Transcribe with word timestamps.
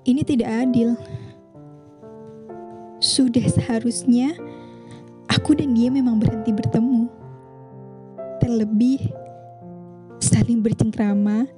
Ini 0.00 0.24
tidak 0.24 0.48
adil. 0.48 0.96
Sudah 3.00 3.44
seharusnya 3.44 4.32
aku 5.28 5.56
dan 5.56 5.76
dia 5.76 5.92
memang 5.92 6.16
berhenti 6.16 6.52
bertemu. 6.56 7.08
Terlebih 8.40 9.12
saling 10.20 10.64
bercengkrama 10.64 11.48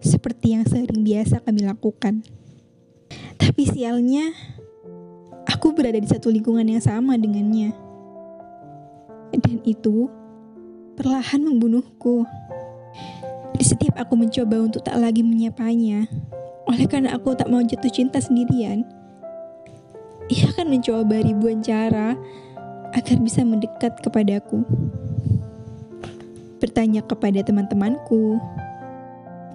seperti 0.00 0.56
yang 0.56 0.64
sering 0.64 1.04
biasa 1.04 1.44
kami 1.44 1.64
lakukan. 1.64 2.24
Tapi 3.36 3.62
sialnya, 3.68 4.32
aku 5.44 5.76
berada 5.76 6.00
di 6.00 6.08
satu 6.08 6.32
lingkungan 6.32 6.64
yang 6.64 6.80
sama 6.80 7.20
dengannya. 7.20 7.76
Dan 9.34 9.60
itu 9.68 10.08
perlahan 10.96 11.44
membunuhku. 11.44 12.24
Di 13.58 13.64
setiap 13.64 13.98
aku 13.98 14.14
mencoba 14.14 14.56
untuk 14.62 14.86
tak 14.86 14.96
lagi 14.96 15.20
menyapanya, 15.26 16.06
oleh 16.68 16.84
karena 16.84 17.16
aku 17.16 17.32
tak 17.32 17.48
mau 17.48 17.64
jatuh 17.64 17.88
cinta 17.88 18.20
sendirian, 18.20 18.84
ia 20.28 20.52
akan 20.52 20.68
mencoba 20.68 21.24
ribuan 21.24 21.64
cara 21.64 22.12
agar 22.92 23.16
bisa 23.24 23.40
mendekat 23.40 23.96
kepadaku. 24.04 24.60
Bertanya 26.60 27.00
kepada 27.00 27.40
teman-temanku, 27.40 28.36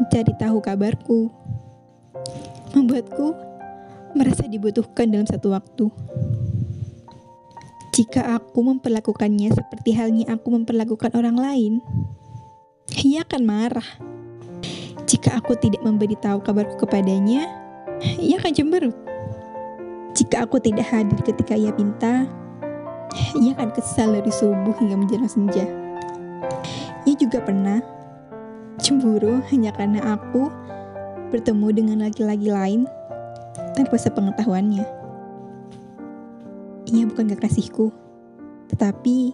mencari 0.01 0.33
tahu 0.41 0.57
kabarku, 0.57 1.29
membuatku 2.73 3.37
merasa 4.17 4.49
dibutuhkan 4.49 5.13
dalam 5.13 5.29
satu 5.29 5.53
waktu. 5.53 5.85
Jika 7.93 8.33
aku 8.41 8.65
memperlakukannya 8.65 9.53
seperti 9.53 9.93
halnya 9.93 10.33
aku 10.33 10.49
memperlakukan 10.49 11.13
orang 11.13 11.37
lain, 11.37 11.73
ia 13.05 13.21
akan 13.21 13.41
marah. 13.45 13.85
Jika 15.03 15.39
aku 15.39 15.55
tidak 15.59 15.83
memberitahu 15.83 16.39
kabarku 16.43 16.79
kepadanya, 16.87 17.47
ia 18.19 18.39
akan 18.39 18.53
cemberut. 18.55 18.95
Jika 20.13 20.45
aku 20.45 20.61
tidak 20.61 20.87
hadir 20.87 21.19
ketika 21.25 21.57
ia 21.57 21.73
minta, 21.75 22.29
ia 23.35 23.51
akan 23.57 23.69
kesal 23.73 24.13
dari 24.15 24.31
subuh 24.31 24.73
hingga 24.79 24.95
menjelang 24.95 25.29
senja. 25.29 25.65
Ia 27.03 27.15
juga 27.19 27.43
pernah 27.43 27.83
cemburu 28.79 29.43
hanya 29.51 29.75
karena 29.75 30.15
aku 30.15 30.47
bertemu 31.33 31.67
dengan 31.73 31.97
laki-laki 32.05 32.47
lain 32.47 32.85
tanpa 33.73 33.97
sepengetahuannya. 33.97 34.85
Ia 36.93 37.03
bukan 37.09 37.33
kekasihku, 37.33 37.89
tetapi 38.69 39.33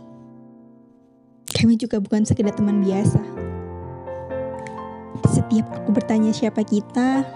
kami 1.60 1.76
juga 1.76 2.00
bukan 2.00 2.24
sekedar 2.24 2.56
teman 2.56 2.80
biasa. 2.80 3.39
Setiap 5.28 5.68
aku 5.76 5.92
bertanya 5.92 6.32
siapa 6.32 6.64
kita, 6.64 7.28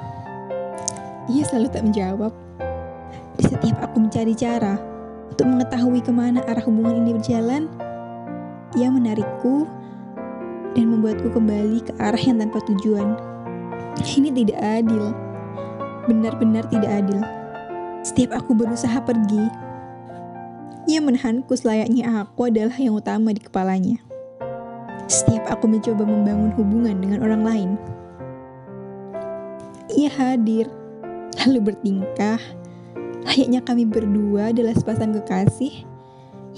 ia 1.28 1.44
selalu 1.44 1.68
tak 1.68 1.84
menjawab. 1.84 2.32
Di 3.36 3.44
setiap 3.50 3.84
aku 3.84 4.08
mencari 4.08 4.32
cara 4.38 4.80
untuk 5.28 5.50
mengetahui 5.50 6.00
ke 6.00 6.14
mana 6.14 6.40
arah 6.46 6.64
hubungan 6.64 7.04
ini 7.04 7.18
berjalan, 7.18 7.68
ia 8.78 8.88
menarikku 8.88 9.68
dan 10.78 10.86
membuatku 10.90 11.34
kembali 11.34 11.84
ke 11.84 11.92
arah 12.00 12.22
yang 12.22 12.40
tanpa 12.40 12.62
tujuan. 12.70 13.18
Ini 14.00 14.30
tidak 14.34 14.60
adil. 14.62 15.14
Benar-benar 16.06 16.68
tidak 16.70 16.92
adil. 16.92 17.22
Setiap 18.04 18.36
aku 18.36 18.52
berusaha 18.54 19.00
pergi, 19.02 19.48
ia 20.92 21.00
menahanku 21.00 21.56
selayaknya 21.56 22.28
aku 22.28 22.52
adalah 22.52 22.76
yang 22.76 23.00
utama 23.00 23.32
di 23.32 23.40
kepalanya. 23.40 24.13
Setiap 25.14 25.46
aku 25.46 25.70
mencoba 25.70 26.10
membangun 26.10 26.50
hubungan 26.58 26.98
dengan 26.98 27.22
orang 27.22 27.46
lain, 27.46 27.70
ia 29.94 30.10
hadir, 30.10 30.66
lalu 31.46 31.70
bertingkah, 31.70 32.42
Layaknya 33.24 33.64
kami 33.64 33.88
berdua 33.88 34.52
adalah 34.52 34.76
sepasang 34.76 35.16
kekasih 35.16 35.88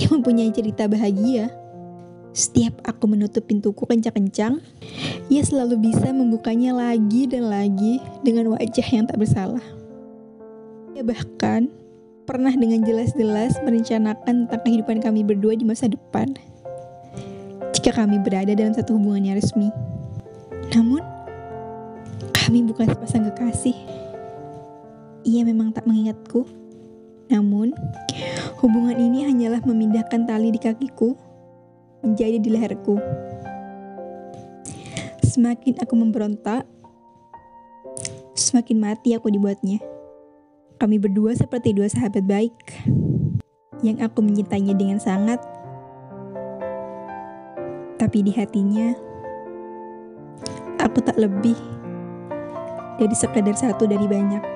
yang 0.01 0.19
mempunyai 0.19 0.49
cerita 0.49 0.89
bahagia. 0.89 1.53
Setiap 2.35 2.83
aku 2.83 3.07
menutup 3.07 3.47
pintuku 3.47 3.87
kencang-kencang, 3.87 4.59
ia 5.31 5.41
selalu 5.45 5.87
bisa 5.87 6.11
membukanya 6.11 6.75
lagi 6.75 7.31
dan 7.31 7.47
lagi 7.47 8.03
dengan 8.27 8.51
wajah 8.51 8.87
yang 8.91 9.07
tak 9.07 9.23
bersalah. 9.23 9.63
Ia 10.99 11.05
bahkan 11.05 11.71
pernah 12.27 12.51
dengan 12.51 12.83
jelas-jelas 12.83 13.55
merencanakan 13.63 14.49
tentang 14.49 14.61
kehidupan 14.67 14.99
kami 14.99 15.23
berdua 15.23 15.55
di 15.55 15.63
masa 15.63 15.87
depan. 15.87 16.35
Jika 17.75 17.91
kami 17.91 18.23
berada 18.23 18.55
dalam 18.55 18.71
satu 18.71 18.95
hubungan 18.95 19.27
yang 19.27 19.37
resmi. 19.37 19.69
Namun, 20.71 21.03
kami 22.31 22.63
bukan 22.63 22.87
sepasang 22.87 23.27
kekasih 23.29 23.75
ia 25.25 25.41
memang 25.41 25.73
tak 25.73 25.89
mengingatku. 25.89 26.45
Namun, 27.33 27.73
hubungan 28.61 28.93
ini 28.93 29.25
hanyalah 29.25 29.65
memindahkan 29.65 30.29
tali 30.29 30.53
di 30.53 30.61
kakiku 30.61 31.17
menjadi 32.05 32.37
di 32.37 32.49
leherku. 32.53 33.01
Semakin 35.25 35.81
aku 35.81 35.93
memberontak, 35.97 36.69
semakin 38.37 38.77
mati 38.77 39.17
aku 39.17 39.33
dibuatnya. 39.33 39.81
Kami 40.77 41.01
berdua 41.01 41.33
seperti 41.33 41.73
dua 41.73 41.89
sahabat 41.89 42.21
baik 42.29 42.53
yang 43.81 43.97
aku 44.05 44.21
menyintainya 44.21 44.77
dengan 44.77 45.01
sangat. 45.01 45.41
Tapi 47.95 48.27
di 48.27 48.31
hatinya, 48.35 48.91
aku 50.83 50.99
tak 50.99 51.15
lebih 51.15 51.55
dari 52.99 53.15
sekadar 53.15 53.55
satu 53.55 53.87
dari 53.87 54.07
banyak. 54.07 54.54